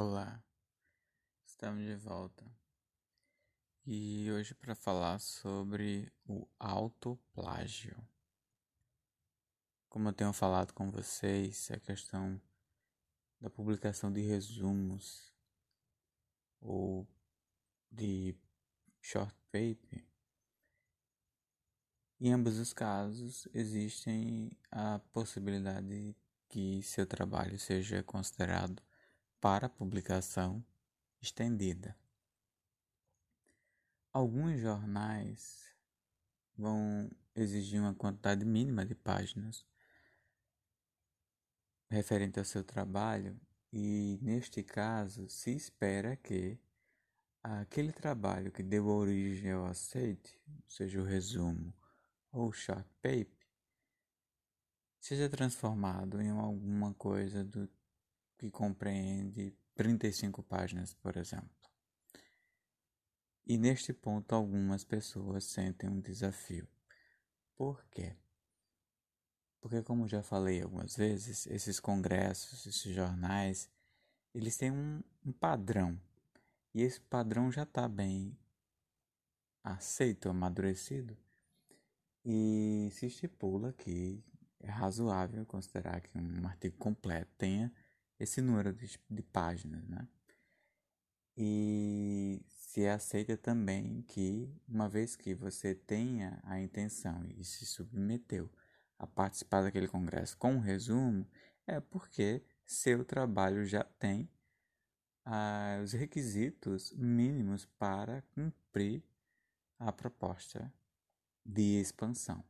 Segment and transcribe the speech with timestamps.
[0.00, 0.40] Olá,
[1.44, 2.48] estamos de volta
[3.84, 8.00] e hoje para falar sobre o autoplágio.
[9.88, 12.40] Como eu tenho falado com vocês, a questão
[13.40, 15.34] da publicação de resumos
[16.60, 17.04] ou
[17.90, 18.38] de
[19.00, 20.06] short paper,
[22.20, 26.14] em ambos os casos existem a possibilidade
[26.48, 28.80] que seu trabalho seja considerado
[29.40, 30.64] para publicação
[31.20, 31.96] estendida.
[34.12, 35.72] Alguns jornais
[36.56, 39.64] vão exigir uma quantidade mínima de páginas
[41.90, 43.40] referente ao seu trabalho
[43.72, 46.58] e neste caso se espera que
[47.42, 51.72] aquele trabalho que deu origem ao aceite, seja o resumo
[52.32, 53.46] ou o short paper,
[55.00, 57.68] seja transformado em alguma coisa do
[58.38, 61.50] que compreende 35 páginas, por exemplo.
[63.44, 66.68] E neste ponto, algumas pessoas sentem um desafio.
[67.56, 68.14] Por quê?
[69.60, 73.68] Porque, como já falei algumas vezes, esses congressos, esses jornais,
[74.34, 76.00] eles têm um, um padrão.
[76.74, 78.38] E esse padrão já está bem
[79.64, 81.16] aceito, amadurecido.
[82.24, 84.22] E se estipula que
[84.60, 87.72] é razoável considerar que um artigo completo tenha
[88.18, 90.06] esse número de, de páginas, né?
[91.36, 98.50] E se aceita também que, uma vez que você tenha a intenção e se submeteu
[98.98, 101.24] a participar daquele congresso com um resumo,
[101.66, 104.28] é porque seu trabalho já tem
[105.24, 109.02] ah, os requisitos mínimos para cumprir
[109.78, 110.72] a proposta
[111.44, 112.42] de expansão.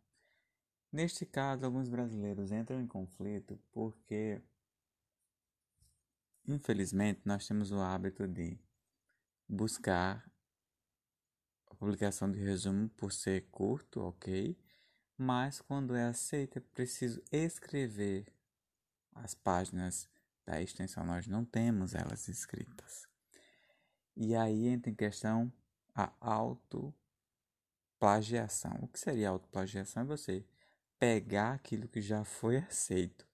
[0.90, 4.40] Neste caso, alguns brasileiros entram em conflito porque
[6.48, 8.58] Infelizmente, nós temos o hábito de
[9.46, 10.26] buscar
[11.66, 14.58] a publicação de resumo por ser curto, ok?
[15.14, 18.32] Mas quando é aceito, é preciso escrever
[19.14, 20.08] as páginas
[20.46, 21.04] da extensão.
[21.04, 23.06] Nós não temos elas escritas.
[24.16, 25.52] E aí entra em questão
[25.94, 28.78] a autoplagiação.
[28.80, 30.02] O que seria autoplagiação?
[30.02, 30.46] É você
[30.98, 33.28] pegar aquilo que já foi aceito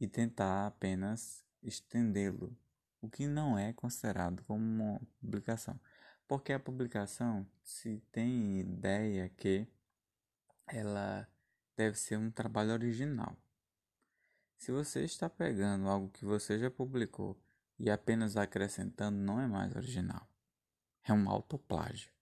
[0.00, 2.56] e tentar apenas estendê-lo,
[3.00, 5.78] o que não é considerado como uma publicação,
[6.28, 9.66] porque a publicação se tem ideia que
[10.66, 11.28] ela
[11.76, 13.36] deve ser um trabalho original.
[14.56, 17.40] Se você está pegando algo que você já publicou
[17.78, 20.28] e apenas acrescentando, não é mais original.
[21.02, 22.12] É um autoplágio.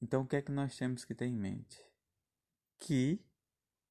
[0.00, 1.78] Então, o que é que nós temos que ter em mente?
[2.78, 3.22] Que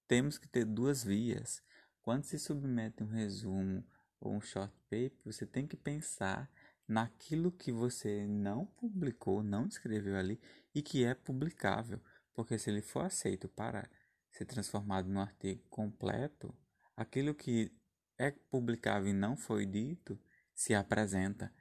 [0.07, 1.63] temos que ter duas vias
[2.03, 3.83] quando se submete um resumo
[4.19, 6.51] ou um short paper, você tem que pensar
[6.87, 10.39] naquilo que você não publicou, não escreveu ali
[10.75, 12.01] e que é publicável,
[12.33, 13.89] porque se ele for aceito para
[14.29, 16.53] ser transformado num artigo completo,
[16.95, 17.71] aquilo que
[18.17, 20.19] é publicável e não foi dito
[20.53, 21.53] se apresenta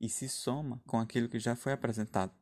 [0.00, 2.32] e se soma com aquilo que já foi apresentado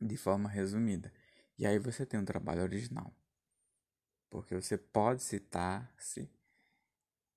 [0.00, 1.12] de forma resumida.
[1.58, 3.12] E aí você tem um trabalho original.
[4.30, 6.30] Porque você pode citar-se,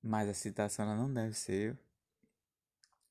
[0.02, 1.78] mas a citação ela não deve ser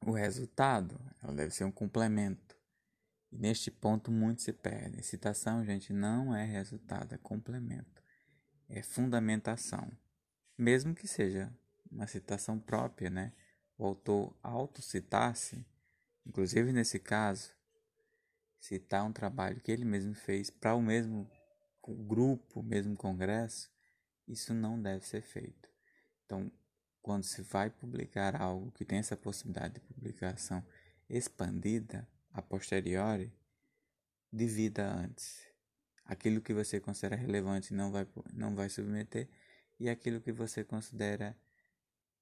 [0.04, 2.56] o resultado, ela deve ser um complemento.
[3.32, 5.02] E neste ponto muito se perde.
[5.02, 8.02] Citação, gente, não é resultado, é complemento.
[8.68, 9.90] É fundamentação.
[10.58, 11.52] Mesmo que seja
[11.90, 13.32] uma citação própria, né?
[13.78, 15.64] O autor autocitar-se,
[16.26, 17.50] inclusive nesse caso,
[18.58, 21.30] citar um trabalho que ele mesmo fez para o mesmo
[21.88, 23.70] grupo, mesmo congresso,
[24.26, 25.68] isso não deve ser feito.
[26.24, 26.50] Então,
[27.02, 30.64] quando se vai publicar algo que tem essa possibilidade de publicação
[31.08, 33.32] expandida a posteriori,
[34.32, 35.48] divida antes.
[36.04, 39.28] Aquilo que você considera relevante não vai, não vai submeter
[39.78, 41.36] e aquilo que você considera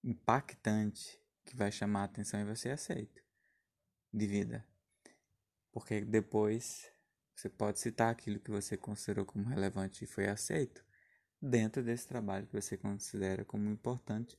[0.02, 3.20] impactante, que vai chamar a atenção e você aceita.
[4.12, 4.66] Divida.
[5.72, 6.90] Porque depois
[7.38, 10.84] você pode citar aquilo que você considerou como relevante e foi aceito
[11.40, 14.36] dentro desse trabalho que você considera como importante,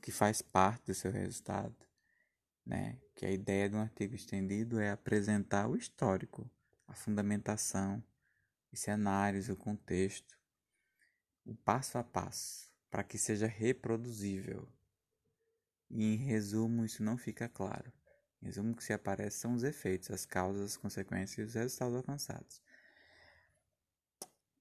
[0.00, 1.76] que faz parte do seu resultado,
[2.64, 2.98] né?
[3.14, 6.50] Que a ideia de um artigo estendido é apresentar o histórico,
[6.86, 8.02] a fundamentação,
[8.72, 10.38] o cenários, o contexto,
[11.44, 14.66] o passo a passo, para que seja reproduzível.
[15.90, 17.92] E em resumo, isso não fica claro.
[18.44, 22.62] Resumo, que se aparece são os efeitos, as causas, as consequências e os resultados alcançados.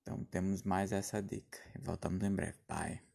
[0.01, 1.59] Então temos mais essa dica.
[1.81, 2.57] Voltamos em breve.
[2.67, 3.12] Bye.